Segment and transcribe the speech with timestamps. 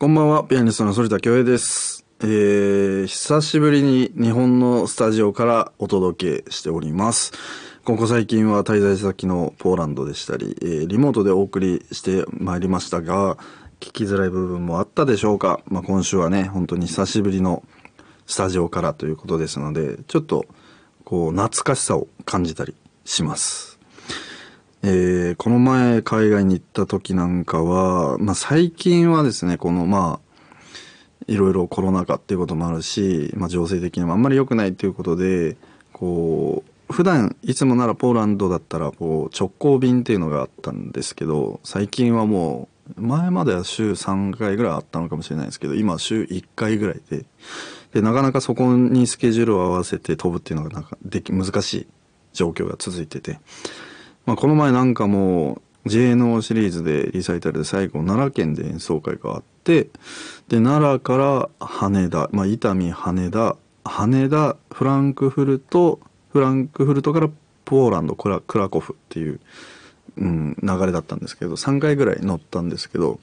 [0.00, 2.06] こんばんは、ピアニストの反田恭平です。
[2.20, 7.32] えー、久しぶりに日本のスタジオからお届けしております。
[7.82, 13.38] ここ最近は滞在先のポーランドでしたり、えーリモートでお送りしてまいりましたが、
[13.80, 15.58] 聞きづらい部分もあったでしょうか。
[15.66, 17.64] まあ、今週はね、本当に久しぶりの
[18.28, 20.46] スタジオからということですので、ちょっと、
[21.04, 23.77] こう、懐かしさを感じたりします。
[24.82, 30.28] えーこの前海外に行った時なんかは、まあ、最近はですね、このまあ、
[31.28, 35.56] いろいろコロナ禍っていうこともあるし、まあ、情勢的にもあんまり良くないっていうことで、
[35.92, 47.26] こう、普段いつもならポーランドだったらこう直行便っていうのがあったんですけど、最近はもう、前までは週3回ぐらいあったのかもしれないですけど、今は週1回ぐらいで、
[47.92, 51.86] で、なかなかそこにスケジュールを合わせて飛ぶっていうのがなんかでき、難しい
[52.32, 53.38] 状況が続いてて、
[54.28, 59.84] まあ、この前なんかもう JNO シリーズでリサイタルで最後奈良県で演奏会があって
[60.48, 65.98] で奈良から羽田、まあ、伊丹羽田羽田フランクフルト
[66.30, 67.30] フランクフルトから
[67.64, 69.40] ポーランドクラクラコフっていう、
[70.18, 73.20] うん、流れだったんですけど3回ぐらい乗ったんですけど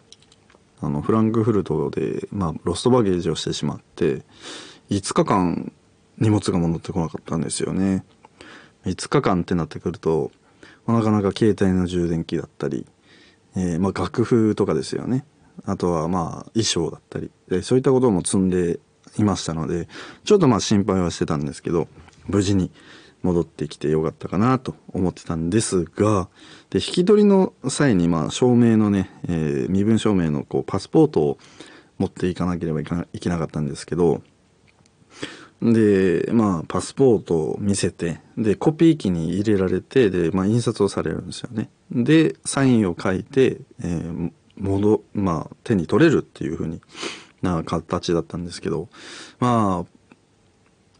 [0.82, 4.24] あのフランクフルトで、まあ、ロストバゲージをしてしまって
[4.90, 5.72] 5日間
[6.18, 8.04] 荷物が戻ってこなかったんですよね。
[8.86, 10.32] 5日間ってなってくると、
[10.86, 12.86] まあなかなか携帯の充電器だったり、
[13.56, 15.26] えーまあ楽譜とかですよね。
[15.66, 18.80] あとはまあ衣装だったり、でそういったことも積んで
[19.18, 19.88] いましたので、
[20.24, 21.88] ちょっとまあ心配はしてたんですけど、
[22.28, 22.72] 無事に
[23.24, 26.28] 戻ってきてよかったかなと思ってたんですが、
[26.70, 31.38] で、引き取りの際にまあ証明のね、えー身分証明のこうパスポートを
[31.98, 34.22] 持っていかなければいけなかったんですけど、
[35.62, 41.70] で、まあ、パスポートを見せて、で、コピー機に入れられて、で、まあ、印刷をされるんですよね。
[41.92, 46.82] で、サインを書いて、えー、戻、まあ、手に取れるっていう風に
[47.42, 48.90] な形だったんですけど、
[49.40, 49.96] まあ、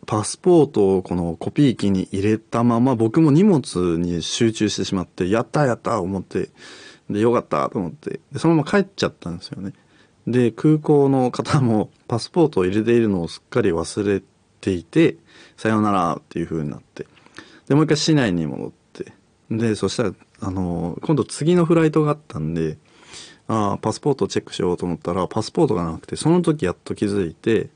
[0.06, 6.50] パスポートをこのコピー機に入れたまま、僕も荷物に集中してしまって、やったやった思って、
[7.10, 9.74] で、よかったと思って、でそのまま帰っちゃったんですよね。
[10.28, 14.26] で、空港の方もパスポートを入れているのをすっかり忘れて
[14.66, 15.18] ていて、
[15.58, 17.06] さようならっていう風になって。
[17.68, 19.14] で、もう一回市内に戻って。
[19.52, 22.78] で、そしたら、あの、今度次のフライトがあったんで、
[23.48, 27.70] あ、パスポートをチェックしようと思ったら、パスポートがなくて、その時やっと気づいて、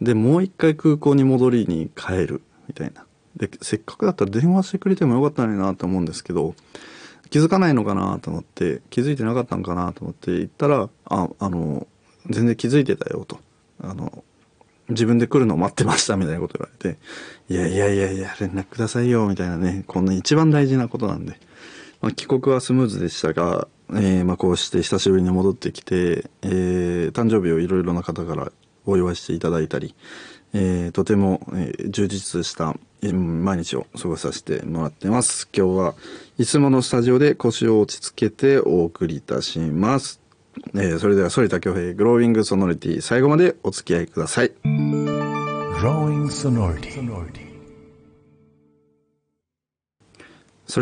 [0.00, 3.06] で、もう一回空港に戻りに帰る、みたいな。
[3.36, 6.54] で、せっかくだったら電話してくれてもよかったのになと思うんですけど、
[7.30, 11.86] 気づかないのかなと思って、気づいてなかったのかなと思って言ったら、あ、あの、
[12.28, 13.38] 全然気づいてたよと。
[13.80, 14.24] あの、
[14.88, 16.98] 自分で来るのを待ってましたみたいなこと言われて、
[17.48, 21.38] いやいやいやいや、連絡くださいよ、みたいなね、こんな一番大事なことなんで。
[22.00, 28.50] まあ、帰国はスムーズでしたが、えーまあ、こうして久しぶりに戻ってきて、えー誕生日をいろいろな方から
[28.86, 29.94] お祝いしていただいたり、
[30.52, 32.76] えーとても、え充実した
[33.12, 35.48] 毎日を過ごさせてもらってます。
[35.54, 35.94] 今日は
[36.38, 40.23] いつものスタジオで腰を落ち着けてお送りいたします。
[40.74, 44.52] えーそれでは反田恭平グローイングソノリティ最後までお付き合いください。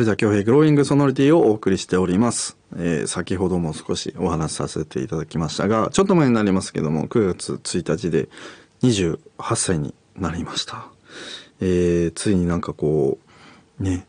[0.04, 2.56] では今日グローイングソノリティをお送りしております。
[2.76, 8.28] えー先ほども少しお話しさせていただきましたが、ちょっと前になりますけども、9月1日で
[8.82, 9.18] 28
[9.56, 10.86] 歳になりました。
[11.60, 13.18] えーついになんかこ
[13.80, 14.06] う、ね、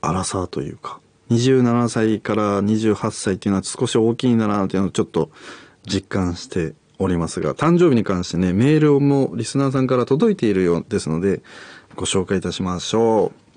[0.00, 1.00] 荒さというか、
[1.30, 5.30] 27歳から28歳っていうのは少し大きいんだなっていうのをちょっと
[5.86, 11.42] 実感しておりますが、誕生日に関してね、メールもリスナーさんから届いているようですので、
[11.96, 13.48] ご紹介いたしましょう。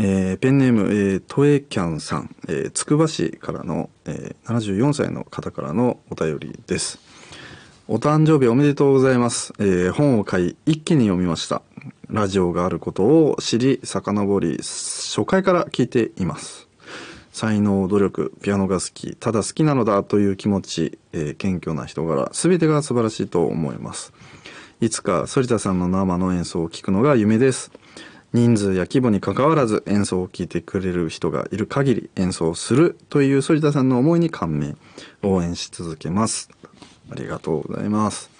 [0.00, 7.07] えーペンネーム、えートエキャンさん、えーつくば市からの、えー74歳の方からのお便りです。
[7.90, 9.54] お誕生日おめでとうございます。
[9.58, 11.62] えー本を買い、一気に読みました。
[12.10, 16.68] ラジオがあることを知り、遡り、初回から聞いています。
[17.32, 24.12] 才能、努力、ピアノが好き、ただ好きなのだという気持ち、えー謙虚な人柄、すべてが素晴らしいと思います。
[24.82, 27.72] いつか反田さんの生の演奏を聞くのが夢です。
[28.34, 34.76] 人数や規模に関わらず演奏を聴いてくれる人がいる限り演奏するという反田さんの思いに感銘、
[35.22, 36.50] 応援し続けます。
[37.10, 38.30] ありがとうございます。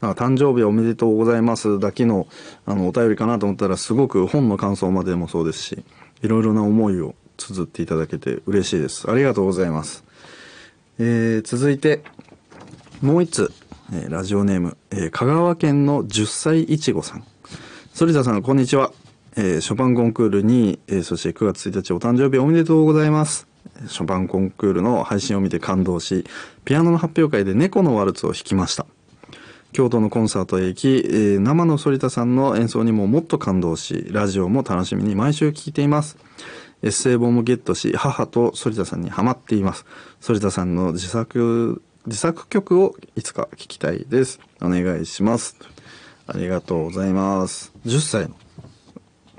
[0.00, 2.26] なんか誕生日おめでとうございますだけの
[2.66, 5.84] あのお便りかなと思ったらすごく本の感想までもそうですし、
[6.22, 9.10] いろいろな思いを綴っていただけて嬉しいです。
[9.10, 10.04] ありがとうございます。
[10.98, 12.02] えー続いて、
[13.00, 13.52] もう一つ、
[13.92, 17.24] えーラジオネーム、えー香川県の10歳いちごさん。
[17.94, 18.92] 反田さん、こんにちは。
[19.36, 23.51] えショパンコンクールに、えそして9月1日お誕生日おめでとうございます。
[23.86, 26.24] ショパンコンクールの配信を見て感動し
[26.64, 28.86] ピアノの発表会で猫のワルツを弾きました。
[29.72, 36.18] 京都のコンサートへ行き、えー生の反田さんの演奏にももっと感動しラジオも楽しみに毎週聞いています。
[36.82, 39.86] エッセイ本もゲットし母と反田さんにハマっています。
[40.20, 44.40] 反田さんの自作自作曲をいつか聞きたいです。
[44.60, 45.56] お願いします。
[46.26, 47.72] ありがとうございます。
[47.86, 48.34] 10歳の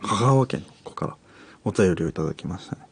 [0.02, 1.16] 香川県の子から
[1.64, 2.83] お便りをいただきましたね。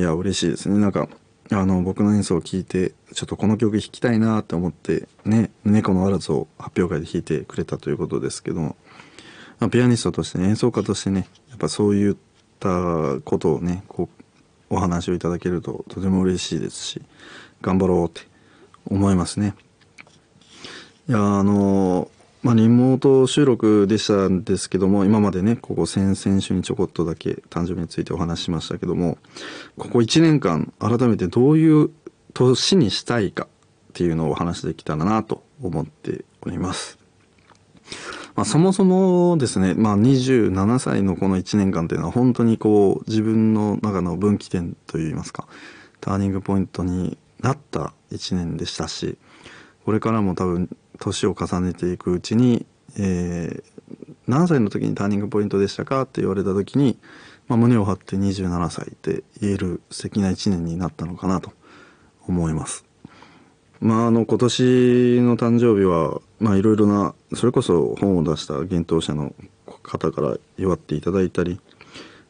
[0.00, 0.78] いや嬉しいですね。
[0.78, 1.10] なんか
[1.52, 8.76] あの僕の演奏を聞いてちょっとこの曲弾きたいなって思ってね猫のワルツを発表会で弾いてくれたということですけども、
[9.58, 12.16] まあ、ピアニストとして、ね、演奏家としてねやっぱそういっ
[12.60, 14.08] たことをねこ
[14.70, 17.02] うお話をいただけるととても嬉しいですし
[17.60, 18.22] 頑張ろうって
[18.86, 19.54] 思いますね。
[21.10, 22.10] いやあの
[22.42, 29.18] まあ、リモート収録でしたんですけども今までねここ先々週にちょこっとだけ誕生日についてお話ししましたけども
[29.76, 31.90] ここ1年間改めてどういう
[32.32, 36.98] 年にしたいかっていうのをお話しできたらなと思っております。
[38.36, 45.46] まあ、そもそもですね、まあ、27歳のこの1年間っていうのは本当にこう自分の中の分岐点といいますか
[46.00, 49.18] ターニングポイントになった1年でしたし
[49.84, 50.68] これからも多分
[50.98, 52.66] 年を重ねていくうちに、
[52.98, 53.80] えー
[54.30, 56.96] 何歳の時にターニングポイントでしたかって言われた時に、
[57.48, 61.52] まあ、胸を張って27歳って言える素敵な1年になったのかなと
[62.28, 62.84] 思います。
[63.80, 64.62] まあ、あの今年
[65.22, 69.34] の誕生日はまあいろいろなそれこそ本を出した幻冬者の
[69.82, 71.58] 方から祝っていただいたり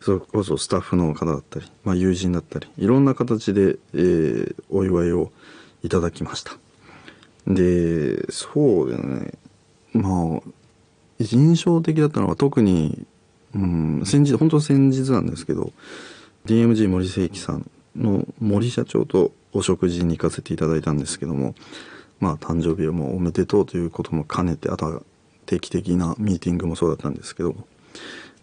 [0.00, 5.32] それこそスタッフの方だったり、まあ、友人だったりいろんな形で、えーお祝いを
[5.82, 6.52] いただきました
[7.46, 9.32] でそうだよね。
[9.92, 10.40] まあ
[11.18, 13.06] 印象的だったのは特に、
[13.54, 15.72] うん、先日本当先日なんですけど
[16.46, 21.54] DMG 森誠樹さんの森社長とお食事に行かせていただいたんですけども
[22.20, 25.02] まあ誕生日をもうおめでとうということも兼ねてあとは
[25.46, 27.54] 定期的なミーティングもそうだったんですけど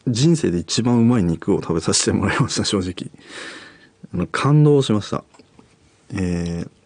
[0.08, 3.12] 人生で一番うまい肉を食べさせてもらいました正直。
[4.14, 5.24] あの感動しました。
[6.14, 6.77] えー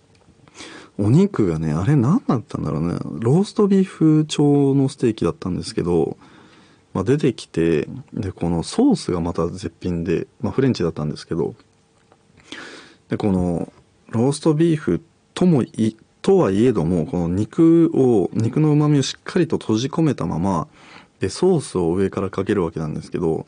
[1.01, 2.99] お肉がねあれ何だったんだろうね。
[3.19, 6.15] ローストビーフ調のステーキだったんですけど、
[6.93, 11.55] まあ、出てきてでこのソースがまた絶品で、まあ、フレンチだったんですけど
[13.09, 13.73] でこの
[14.09, 15.01] ローストビーフ
[15.33, 20.67] ともいとはいえどもこの肉を肉のうまみをしっかりと閉じ込めたまま
[21.19, 23.47] でソースを上からかけるわけなんですけど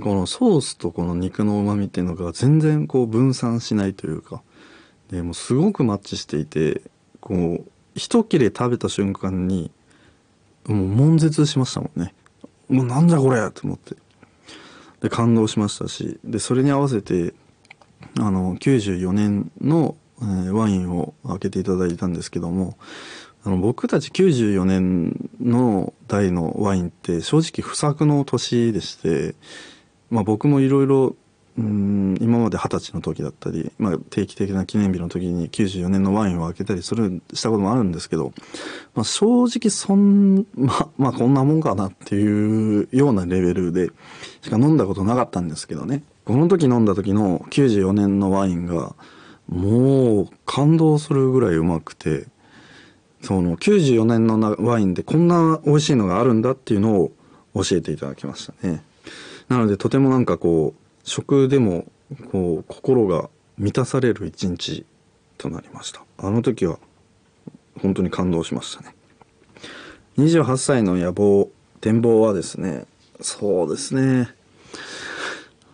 [0.00, 4.42] このソースとこの肉のうまみっていうのが全然こう分散しないというか
[5.10, 6.80] でもすごくマッチしていて
[7.24, 9.70] こう一切れ食べた瞬間に
[10.66, 12.14] もう悶絶しましたもんね。
[12.68, 13.96] もうなんじゃこれと思って。
[15.00, 17.34] で感動しましたしでそれに合わせて
[18.18, 22.76] あの94年の、えーワインを開けていただいたんですけども
[23.42, 29.34] あの僕たち94年の代のワインって正直不作の年でして、
[30.10, 31.16] まあ、僕もいろいろ
[31.56, 38.32] うん今まで二十歳の時だったり、まあ、定期的な記念日の時に94年のワインを開けたりするしたこともあるんですけど、
[38.94, 43.90] まあ、正直そんままあこんなもんかなっていうようなレベルで
[44.42, 46.02] しか飲んだことなかったんですけどね。
[46.24, 48.94] この時飲んだ時の94年のワインが
[49.48, 52.26] もう感動するぐらいうまくて
[53.22, 57.12] その94年のワインでこんな美味しいのがあるんだっていうのを
[57.54, 58.82] 教えていただきましたね。
[59.48, 61.86] なのでとてもなんかこう食でも
[62.32, 64.84] こう心が満たされる一日
[65.38, 66.02] となりました。
[66.18, 66.78] あの時は
[67.80, 68.94] 本当に感動しましたね。
[70.18, 72.86] 28歳の野望展望はですね
[73.20, 74.28] そうですね。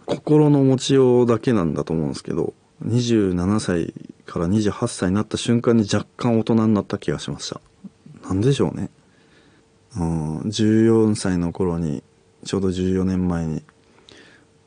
[0.06, 2.52] 心の持ちようだけなんだと思うんですけど
[2.84, 3.94] 27歳
[4.26, 7.60] から28歳になった瞬間に若干大人になった気がしました。
[8.24, 8.90] なんでしょうね。
[9.96, 12.02] うん14歳の頃に
[12.44, 13.62] ちょうど14年前に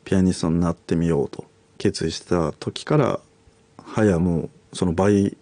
[0.03, 1.45] ピアニストになってみようと
[1.77, 3.19] 決意した時から
[3.77, 5.35] 早もうその倍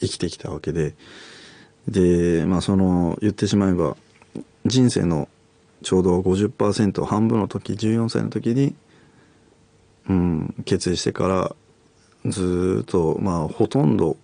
[0.00, 0.94] 生きてきたわけで
[1.88, 3.96] でまあその言ってしまえば
[4.64, 5.28] 人生の
[5.82, 8.74] ちょうど50%半分の時14歳の時に、
[10.08, 11.56] うん、決意してから
[12.30, 14.16] ずっとまあほとんど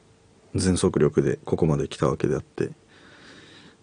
[0.54, 2.70] 全速力でここまで来たわけであって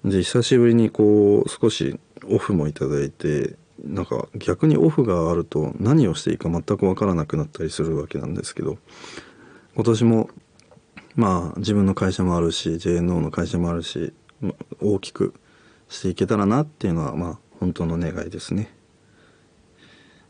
[0.03, 8.77] で久しぶりにこう少しオフもいただいてなんか逆にオフがあると何をしていいか全く分からなくなったりするわけなんですけど
[9.75, 10.29] 今年も
[11.15, 15.33] まあ自分の会社もあるし JNO の会社もあるしま大きく
[15.89, 18.73] していけたらなっていうのはまあ本当の願いですね。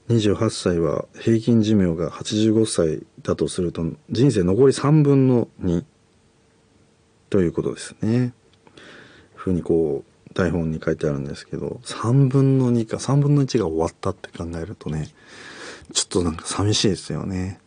[0.10, 5.84] 28歳は平均寿命が85歳だとすると人生残り3分の2
[7.30, 8.34] ということですね。
[9.36, 15.08] ふうにこう台本に書いてあるんですけど3分の2か3分の1が終わったって考えるとね
[15.94, 17.60] ちょっとなんか寂しいですよね。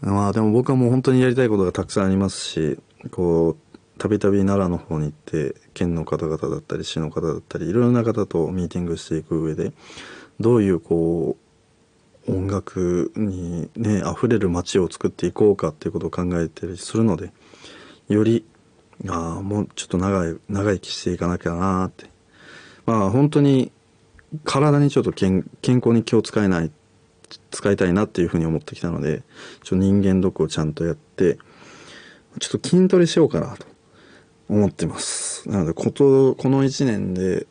[0.00, 2.78] まあでも僕はもう本当にやりたいことがたくさんありますし
[3.10, 9.72] こうたびたび奈良の方に行って県の方々だったり市の方だったりいろいろな方とミーティングしていく上で
[10.40, 11.36] どういうこ
[12.26, 17.32] う音楽にね溢れる街を作っていこうかっていうことを考えたりするので
[18.08, 18.44] より
[19.08, 22.06] ああもうちょっと長い長生きしていかなきゃなって。
[22.86, 23.72] まあ本当に
[24.44, 26.70] 体にちょっと健健康に気を使えない
[27.50, 29.22] 使いたいなっていうふうに思ってきたので
[29.62, 31.38] ちょ人間ドックをちゃんとやって
[32.40, 33.74] ちょっと筋トレしようかなと。
[34.48, 35.48] 思ってます。
[35.48, 37.46] なのでことこの1年で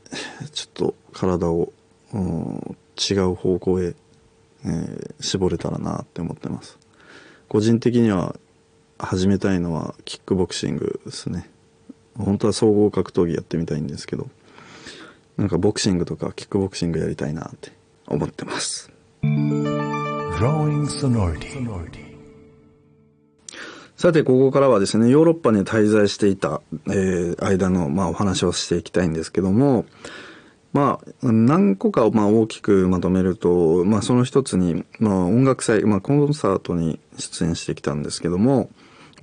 [0.52, 1.74] ちょっと体を、
[2.14, 3.96] うん、違う方向へ、
[4.66, 6.78] えー、絞れたらなって思ってます。
[7.50, 8.36] 個人的には
[8.98, 11.50] 始めたいのはキックボクシングですね
[12.18, 14.28] 本当は総合格闘技やってみたいんですけど
[15.38, 17.72] なんかボクシングとかキックボクシングやりたいなって
[18.08, 18.92] 思ってます.
[23.96, 29.86] さて、ここからはですね、ヨーロッパに滞在していた、えー、間の、まあ、お話をしていきたいんですけども、
[30.74, 38.70] まあ、何個か、まあ、大きくまとめると、まあ、その一つに、まあ、音楽祭、まあ、コンサートに出演してきたんですけども、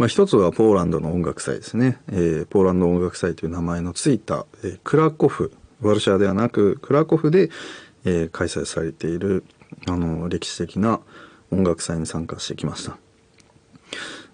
[0.00, 2.00] まあ、一つはポーランドの音楽祭ですね。
[2.08, 5.52] えー、ポーランド音楽祭という名前のついた、えー、クラコフ、
[5.82, 7.50] ワルシャワではなく、クラコフで、
[8.06, 9.44] えー、開催されている、
[9.86, 11.00] あの、歴史的な
[11.50, 12.96] 音楽祭に参加してきました。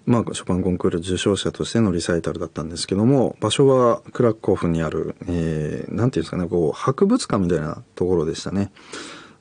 [0.04, 8.70] まあ、ショパンコンクール受賞者としてのリサイタルだったんですけども、場所はクラコフにある、えー、ていうんですかね、こう、博物館みたいなところでしたね。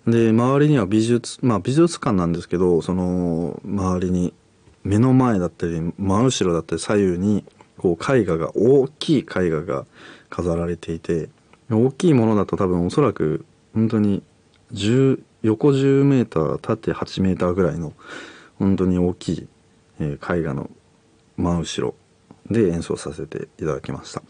[0.08, 4.34] で、周りには美術、まあ美術館なんですけど、その、周りに、
[4.86, 7.44] 目の前だったり、真後ろだったり、左右に、
[7.78, 9.86] こう、絵画が、大きい絵画が
[10.30, 11.28] 飾られていて、
[11.70, 14.22] 大きいものだと多分おそらく、本当に、
[14.74, 17.94] 10、横10メーター、縦8メーターぐらいの、
[18.60, 19.48] 本当に大きい、
[20.00, 20.70] 絵画の
[21.36, 21.96] 真後ろ
[22.50, 24.22] で演奏させていただきました。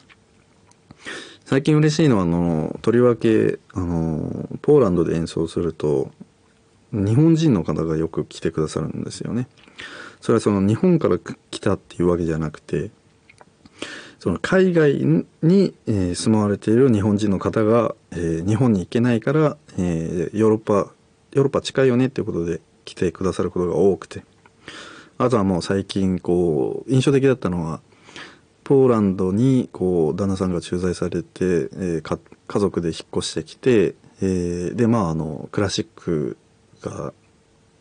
[1.43, 6.09] 最近嬉しいのはあのとりわけあのポーランドで演奏すると
[6.91, 9.47] 日本人の方がよく来てくださるんですよね。
[10.25, 11.19] それはその日本から
[11.51, 12.89] 来たっていうわけじゃなくて
[14.17, 15.05] その海外
[15.43, 24.23] に、え、住まわれている日本人の方が、え、日本に行けないから、え、ヨーロッパヨーロッパ近いよねっていうことで来てくださることが多くて。
[25.19, 27.81] あとはもう最近こう印象的だったのは
[28.63, 36.35] ポーランドにこう旦那さんが駐在されて、えー、家族で引っ越してきて、えー、でまああのクラシック
[36.81, 37.13] が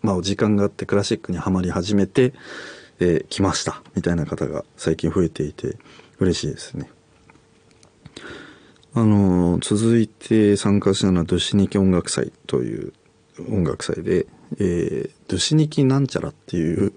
[0.05, 2.33] まあ時間があってクラシックにはまり始めて、
[3.01, 5.77] えー、来ましたみたいな方が最近増えていて
[6.21, 6.89] 嬉しいですね。
[8.97, 12.93] あの続いて参加したのはドゥシニキ音楽祭という
[13.51, 14.27] 音楽祭で、
[14.61, 16.93] えー、ドゥシニキなんちゃらっていう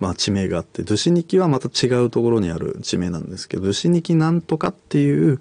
[0.00, 5.40] まあ、地名があってドゥシニキはまた違うところにある地名なんですけどドゥシニキなんとかっていう、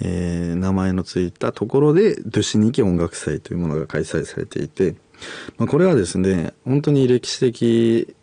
[0.00, 4.94] えー、名前のついたところでドゥシニキ音楽祭というものが開催されていて、
[5.56, 8.14] まあ、これはですね本当に歴史的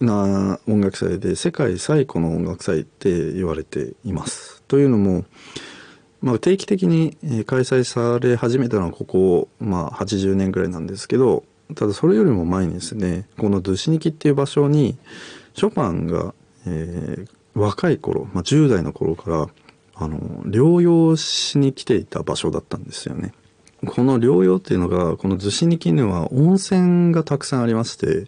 [0.00, 4.62] な音楽祭で世界最古の音楽祭って言われています。
[4.62, 5.24] というのも、
[6.22, 14.96] まあ、定期的に開催され始めたのはここ、まあ、80年ぐらいなんですけどただそれよりも前にですねこのドゥシニキっていう場所に
[15.54, 16.34] ショパンが、
[16.66, 19.48] えー、若い頃、まあ、10代の頃から
[19.94, 23.32] あの療養しに来ていた場所だったんですよね。
[23.86, 28.26] この療養っていうのがこの逗子ニキには温泉がたくさんありまして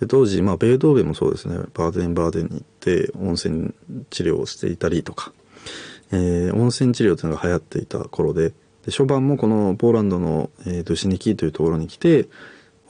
[0.00, 3.74] で当時、まあ、ベートーベンもそうですねバーデンバーデンに行って温泉
[4.10, 5.32] 治療をしていたりとか、
[6.10, 8.52] えー、温泉治療というのが流行っていた頃で
[8.84, 12.28] で初版もこのポーランドの、えー、ドゥシニキというところに来て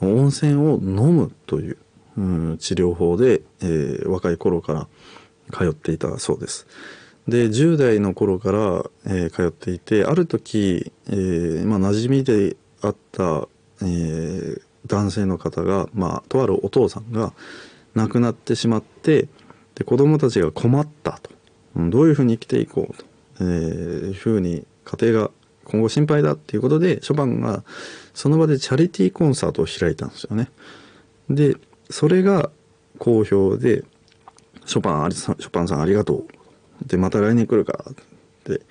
[0.01, 1.77] 温泉を飲むという、
[2.17, 4.87] うん、治療法で、えー、若い頃から
[5.51, 6.67] 通っていたそうです。
[7.27, 8.59] で10代の頃から、
[9.05, 13.47] えー、通っていてある時、えーまあ、馴染みであった、
[13.81, 17.33] えー、男性の方が、まあ、とあるお父さんが
[17.95, 19.27] 亡くなってしまって
[19.75, 21.31] で子供たちが困ったと、
[21.75, 23.05] うん、どういうふうに生きていこうと、
[23.39, 25.31] えー、いうふうに家庭が
[25.65, 27.63] 今後心配だっていうことでショパンが
[28.13, 30.51] その場でチャリティーコンサートを開いたんですよね。
[31.29, 31.55] で
[31.89, 32.49] それが
[32.99, 33.83] 好評で
[34.65, 36.27] ショパンショパンさんありがとう
[36.87, 37.95] でまた来年来るからっ
[38.43, 38.61] て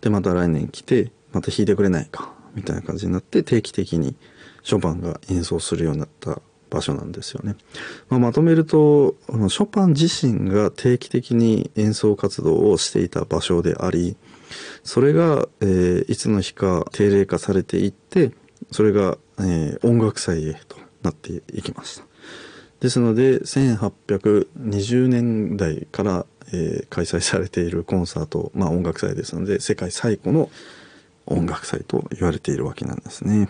[0.00, 4.16] でまた来年来てまた弾いてくれないかみたいな感じになって定期的に
[4.62, 7.56] ショパンが演奏するようになった場所なんですよね。
[8.08, 14.16] まあ、まとめるとあのショパン自身が定期的に演奏活動をしていた場所であり
[14.84, 18.32] それが、えーいつの日か定例化されていって
[18.70, 22.04] それが、えー音楽祭へとなっていきました。
[22.80, 30.50] ですので1820年代から、えー開催されているコンサート、まあ、音楽祭ですので世界最古の
[31.26, 33.48] 音楽祭と言われているわけなんですね。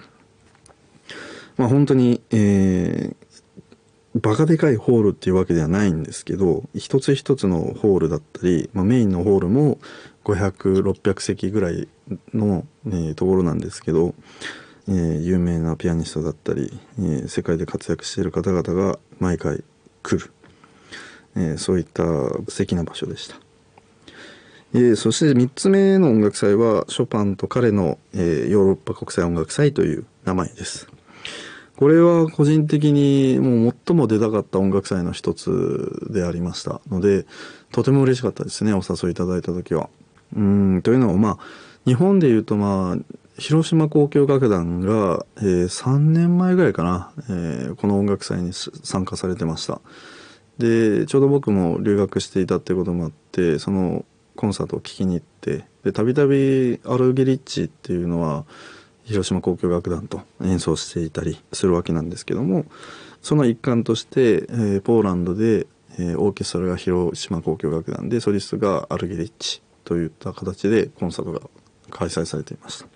[1.57, 3.31] まあ、本当に、えー
[4.17, 9.79] バカでかいホールっていうわけではないんですけど一つ一つのホールだったり、まあ、メインのホールも
[10.25, 11.87] 500600席ぐらい
[12.35, 14.15] の、えーところなんですけど、
[14.89, 19.63] えー有名なピアニストだったり、えー世界で活躍している方々が毎回
[20.03, 20.33] 来る、
[21.37, 22.03] えーそういった
[22.49, 23.37] 素敵な場所でした。
[24.73, 30.89] えーそして3つ目の音楽祭はショパンと彼の、えーヨーロッパ国際音楽祭という名前です。
[31.77, 37.25] これは個人的にもう最も出たかった音楽祭の一つでありましたので
[37.73, 39.89] とても嬉しかったですねお誘いいただいた時は。
[40.37, 41.39] うんというのはまあ
[41.87, 49.81] 日本でいうとまあ広島交響楽団が、えー3年前ぐらいかな、えーこの音楽祭に参加されてました。
[50.61, 54.05] でちょうど僕も留学していたってこともあってその
[54.37, 58.45] コンサートを聴きに行ってでたびたびアルゲリッチっていうのは
[59.05, 62.67] 広島交響楽団と演奏していたりするわけなんですけども
[63.23, 65.67] その一環として、えーポーランドで、
[65.99, 71.41] えーオーケストラが広島交響楽団でソリストがアルゲリッチといった形でコンサートが
[71.91, 72.87] 開催されていました。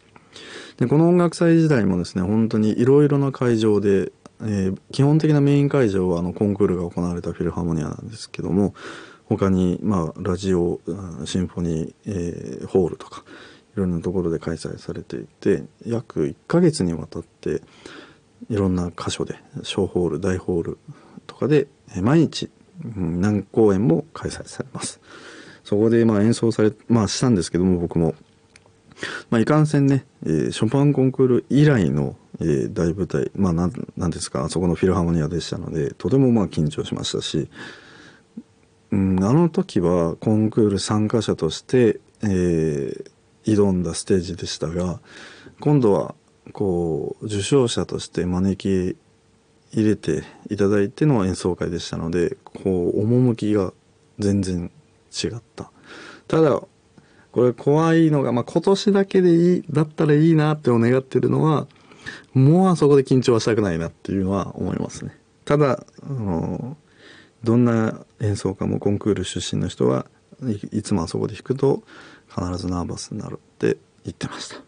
[0.77, 4.13] でこの音楽祭時代もですね本当にいろいろな会場で、
[4.43, 8.75] えー基本的なメイン会場はあのコンクールが行われたフィルハーモニアなんですけども
[9.27, 10.81] 他に、まあ、ラジオ
[11.25, 13.25] シンフォニー、えーホールとか
[13.77, 17.63] いろんなところで開催されていて約1ヶ月にわたって
[18.51, 20.79] いろんな箇所で小ホール大ホール
[21.27, 22.51] とかでえー毎日
[22.85, 25.01] うん何公演も開催されます。
[25.63, 28.15] そこでまあ演奏され、まあしたんですけども僕も
[29.31, 37.49] まあ、いかんせんね、えーショパンコンクール以来の、えー大舞台、まあ、なんなんですかあそこのフィルハーモニアでしたのでとてもまあ緊張しましたし、
[38.91, 43.15] うん、あの時はコンクール参加者として、えー
[43.45, 45.01] 挑んだステージでしたが
[45.61, 46.15] 今度は
[46.53, 48.97] こう受賞者として招き
[49.73, 53.73] 入れていただいての演奏会でしたのでこう趣が
[54.19, 54.71] 全然
[55.13, 55.71] 違った。
[56.29, 56.63] ただ
[57.35, 61.67] これ怖いのが、まあ、今年だけでいいだったらいいなって願ってるのは
[62.33, 65.19] もうあそこで緊張はしたくないなっていうのは思いますね。
[65.45, 66.77] ただあの
[67.43, 70.07] どんな演奏家もコンクール出身の人は
[70.45, 71.83] いいつもあそこで弾くと
[72.29, 74.63] 必ずナーバスになるって言ってました。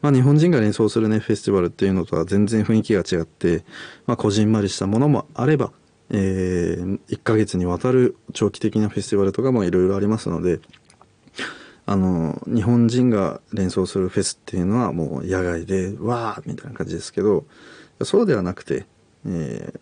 [0.00, 3.62] まあ、日本人が演奏するねフェスティバルっていうのとは全然雰囲気が違って、
[4.06, 5.70] まあ、こじんまりしたものもあれば、
[6.08, 10.60] えー1ヶ月にわたる長期的なフェスティバルとかもいろいろありますので
[11.86, 17.44] あの日本人が連想するフェスっていうのはもう野外でわーみたいな感じですけど
[18.02, 18.86] そうではなくて、
[19.26, 19.80] えー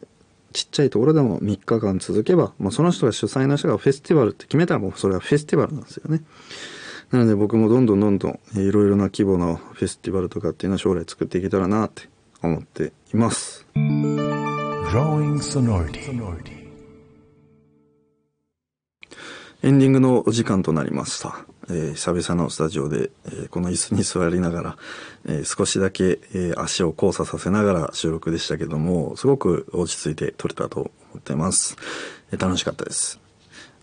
[0.54, 6.22] ちっちゃいところでも3日間続けば、まあ、その人が主催の人がフェスティバルって決めたらもうそれはフェスティバルなんですよね。
[7.10, 12.08] なので僕もどんどんどんどんえーいろいろな規模のフェスティバルとかっていうのは将来作っていけたらなって
[12.40, 13.66] 思っています。
[19.64, 21.44] エンディングのお時間となりました。
[21.68, 24.76] えー久々のスタジオで、えーこの椅子に座りながら、
[25.26, 31.76] えー少しだけ、えー足を交差させながら収録でしたけども、すごく落ち着いて撮れたと思ってます。
[32.32, 33.20] えー楽しかったです。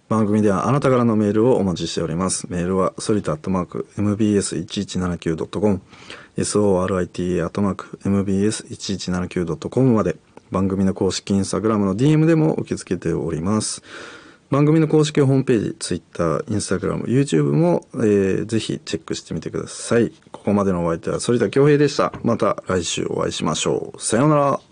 [0.09, 2.45] 番組ではあなたからのメールをお待ちしております。
[2.49, 5.81] メールは、ソリタアットマーク、mbs1179.com、
[6.37, 10.17] sorita アットマーク、mbs1179.com まで、
[10.51, 13.81] 番組の公式インスタグラムの DM でも受け付けております。
[14.51, 20.11] 番組の公式ホームページ、Twitter、Instagram、YouTube も、えーぜひチェックしてみてください。
[20.31, 22.11] ここまでのお相手は反田恭平でした。
[22.23, 24.01] また来週お会いしましょう。
[24.01, 24.70] さようなら。